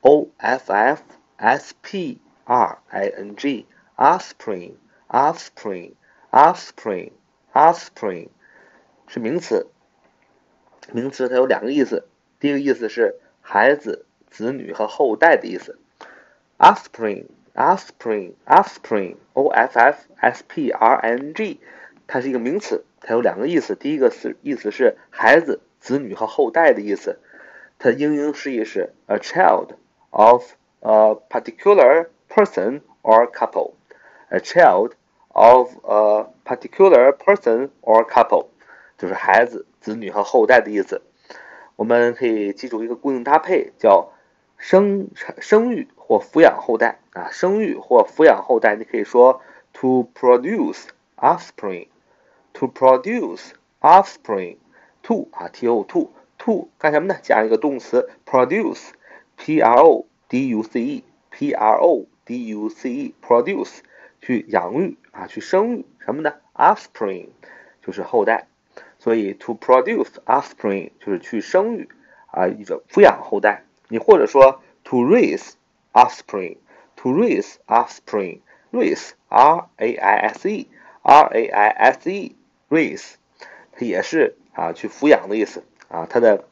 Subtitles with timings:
[0.00, 1.02] O F F
[1.36, 4.74] S P R I N G offspring
[5.08, 5.94] offspring
[6.30, 7.12] offspring
[7.52, 8.28] offspring
[9.06, 9.68] 是名词，
[10.92, 12.08] 名词它有两个意思，
[12.40, 15.78] 第一个意思是孩子、子女和后代的意思。
[16.58, 21.60] offspring offspring offspring O F F S P R I N G
[22.06, 25.60] 它是一个名词，它有两个意思，第一个是意思是孩子。
[25.79, 27.19] 子女和后代的意思，
[27.77, 29.69] 它英英释义是 a child
[30.11, 33.73] of a particular person or couple。
[34.29, 34.91] a child
[35.29, 38.47] of a particular person or couple
[38.97, 41.01] 就是孩子、子女和后代的意思。
[41.75, 44.11] 我们可以记住一个固定搭配，叫
[44.57, 49.41] 生产生育或抚养后代啊，生育或抚养后代，你可以说
[49.73, 54.57] to produce offspring，to produce offspring。
[55.09, 57.17] To 啊，t o to to 干什么呢？
[57.23, 63.79] 加一个动词 produce，p r o d u c e，p r o d u c e，produce
[64.21, 67.29] 去养育啊，去生育什么呢？offspring
[67.81, 68.45] 就是后代，
[68.99, 71.89] 所以 to produce offspring 就是去生育
[72.27, 73.63] 啊，一个抚养后代。
[73.87, 75.53] 你或者说 to raise
[75.91, 83.13] offspring，to raise offspring，raise r a i s e，r a i s e，raise
[83.71, 84.35] 它也是。
[84.59, 86.43] 啊，去抚养的意思啊，它的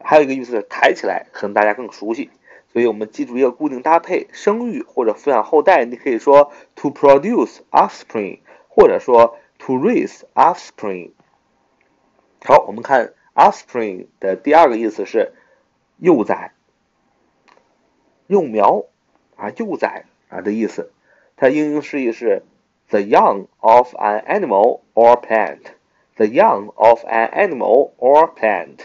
[0.00, 2.30] 还有一个意思是抬起来，可能大家更熟悉，
[2.72, 11.10] 所以我们记住一个固定搭配，生育或者抚养后代，你可以说 to produce offspring，或者说 to raise offspring。
[12.46, 15.34] 好，我们看 offspring 的第二个意思是
[15.98, 16.52] 幼崽、
[18.26, 18.86] 幼苗
[19.36, 20.90] 啊，幼崽啊的意思，
[21.36, 22.42] 它英英释义是
[22.88, 25.60] the young of an animal or plant。
[26.16, 28.78] The young of an animal or plant，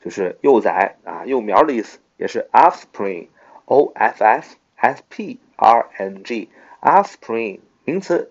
[0.00, 8.30] 就是幼崽啊、幼苗的意思，也是 offspring，o f f s p r n g，offspring 名词，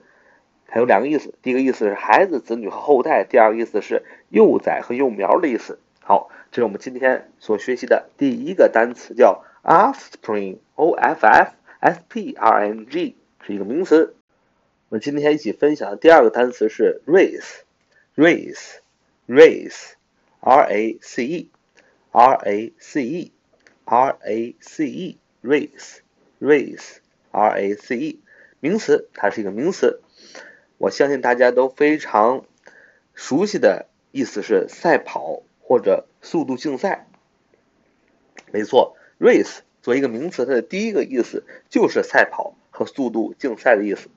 [0.68, 5.80] 它有两个意思，第一个意思是孩子、子女和后代，第二个意思是幼崽和幼苗的意思。
[6.00, 14.16] 好，这是我们今天所学习的第一个单词，叫 offspring，o f f s p r n g，是一个名词。
[14.88, 17.67] 我们今天一起分享的第二个单词是 race。
[18.18, 18.80] Race,
[19.28, 19.94] race,
[20.40, 21.52] r a c e,
[22.12, 23.32] r a c e,
[23.86, 26.00] r a c e, race,
[26.42, 26.98] race,
[27.32, 28.20] r a c e，
[28.60, 30.02] 名词，它是一个名词。
[30.80, 32.44] 我相信大家都非常
[33.14, 37.08] 熟悉的意思是赛跑或者速度竞赛。
[38.52, 44.10] 没错，race 作为一个名词，它的第一个意思就是赛跑和速度竞赛的意思。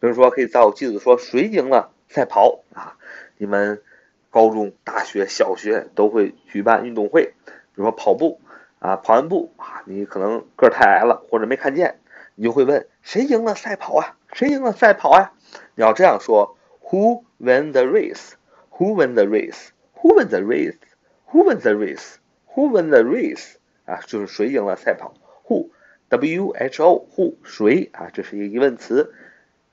[0.00, 2.96] 比如说，可以造个句子说谁赢了赛跑啊？
[3.36, 3.82] 你们
[4.30, 8.40] 高中、大学、小学都会举办运动会，比如说跑步
[8.78, 12.00] 啊，跑完步啊，你可能个儿太矮了或者没看见，
[12.34, 14.16] 你就会问谁赢了赛跑啊？
[14.32, 15.32] 谁赢了赛跑啊？
[15.74, 23.54] 你要这样说：Who won the race？Who won the race？Who won the race？Who won the race？Who won the race？
[23.84, 25.14] 啊，就是谁赢了赛跑
[25.46, 27.34] ？Who？W H O？Who？
[27.44, 28.10] 谁啊？
[28.12, 29.14] 这是一个疑问词，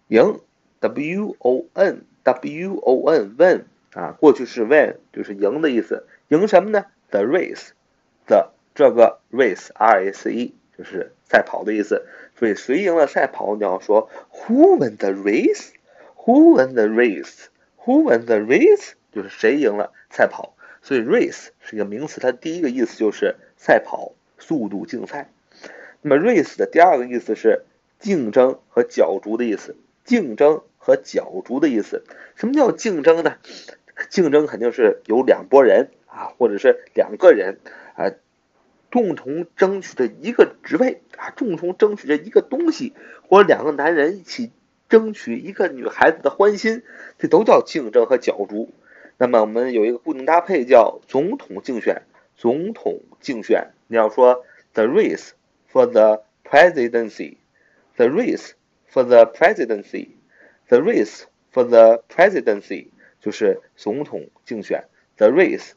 [0.08, 0.40] 赢
[0.80, 10.56] W-O-N W O N win 啊，过去式 win 就是赢的意思，赢什么呢？The race，the 这个 race R A C E
[10.78, 12.06] 就是赛跑的意思，
[12.38, 13.56] 所以谁赢了赛跑？
[13.56, 18.92] 你要说 Who won the race？Who won the race？Who won the race？
[19.12, 20.56] 就是谁赢了赛跑？
[20.82, 25.30] 所以 race 是一个名词，它第一个意思就是赛跑、速度竞赛。
[26.02, 27.64] 那么 race 的第二个意思是
[28.00, 30.62] 竞争和角逐的意思，竞争。
[30.84, 32.04] 和角逐的意思，
[32.34, 33.36] 什么叫竞争呢？
[34.10, 37.60] 竞争肯定是有两拨人啊，或者是两个人
[37.94, 38.10] 啊，
[38.92, 42.96] 共同争取着一个职位啊，共同争取着一个东西，
[43.30, 44.52] 或者两个男人一起
[44.90, 46.82] 争取一个女孩子的欢心，
[47.20, 48.74] 这都叫竞争和角逐。
[49.20, 52.02] 那么我们有一个固定搭配叫总统竞选，
[52.36, 54.44] 总统竞选，你要说
[54.74, 55.34] the race
[55.72, 58.54] for the presidency，the race
[58.92, 60.10] for the presidency。
[60.68, 61.24] The race
[61.54, 62.88] for the presidency
[63.20, 64.86] 就是总统竞选。
[65.18, 65.72] The race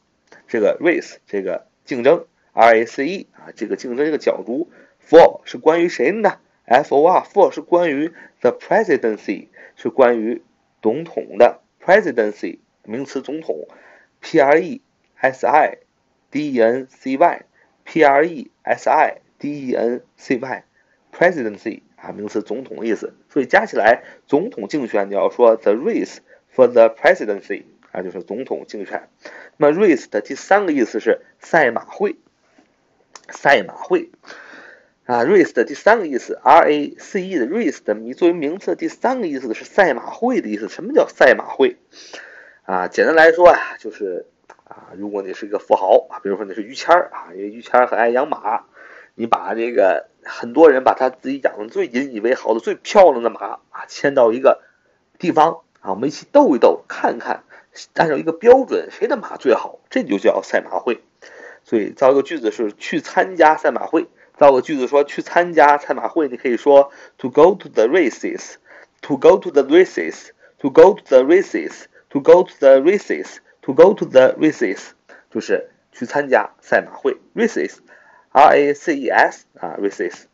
[0.47, 4.69] 这个 race 这个竞争 R A C E 啊，这个竞争这个角逐。
[5.07, 10.41] For 是关于谁的呢？F O R for 是关于 the presidency，是关于
[10.81, 13.67] 总统的 presidency 名词总统。
[14.21, 14.81] P R E
[15.17, 15.77] S I
[16.31, 17.45] D E N C Y
[17.83, 20.63] P R E S I D E N C Y
[21.11, 23.13] presidency 啊，名词总统的意思。
[23.29, 26.17] 所以加起来，总统竞选你要说 the race
[26.53, 29.09] for the presidency 啊，就是总统竞选。
[29.57, 32.15] 那么 race 的第三个意思是赛马会，
[33.29, 34.11] 赛马会。
[35.05, 40.67] 啊，race 的第三个意思，R A C E 的 race 的你作为名词的第三个意思是赛马会的意思。
[40.67, 41.77] 什么叫赛马会？
[42.63, 44.25] 啊，简单来说啊，就是
[44.63, 48.63] 啊，如果你是一个富豪啊，比如说你是于谦儿啊，因为于谦儿很爱养马，
[49.13, 54.61] 你把这个很多人把他自己养的最引以为豪的、最漂亮的马啊，牵到一个
[55.19, 57.43] 地方啊，我们一起斗一斗，看看
[57.93, 61.01] 按照一个标准谁的马最好，这就叫赛马会。
[61.63, 64.07] 所以造一个句子是去参加赛马会。
[64.37, 72.53] 造个句子说去参加赛马会，你可以说 to go to the races，to go to the races，to go to the races，to go to
[72.59, 74.79] the races，to go to the races，
[75.29, 77.77] 就是去参加赛马会 races
[78.35, 80.25] Races 啊 races，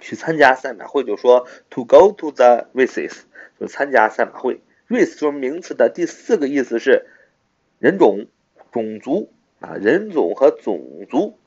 [0.00, 3.24] 去参加赛马会就说 to go to the races，
[3.60, 7.04] 就参加赛马会 race 就是名词的第四个意思是
[7.78, 8.26] 人种、
[8.72, 9.30] 种族
[9.60, 11.38] 啊，人种和种族。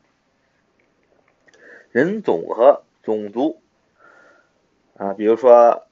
[1.91, 3.59] 人种和种族
[4.95, 5.87] 啊，比如说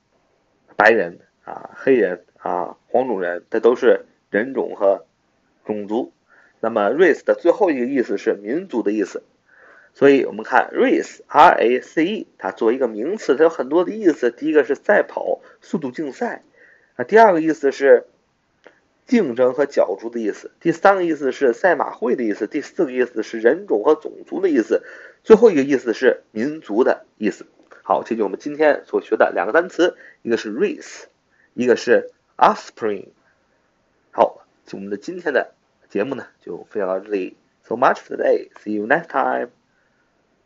[0.75, 5.07] 白人啊、黑人啊、黄种人，这都是人种和
[5.65, 6.13] 种族。
[6.59, 9.23] 那么 race 的最后一个意思是民族的意思，
[9.95, 14.29] 所以我们看 race R A C E，它作为一个名词，它有很多的意思。
[14.29, 16.43] 第一个是赛跑、速度竞赛
[16.97, 18.05] 啊，第二个意思是
[19.07, 24.83] 竞争和角逐的意思，第三个意思是赛马会的意思，第四个意思是人种和种族的意思。
[25.23, 27.45] 最后一个意思是民族的意思。
[27.81, 31.05] 好，这就我们今天所学的两个单词，一个是 race，
[31.53, 33.07] 一个是 offspring。
[34.11, 35.53] 好，我们的今天的
[35.89, 37.37] 节目呢就分享到这里。
[37.63, 38.49] So much today.
[38.61, 39.64] See you next time.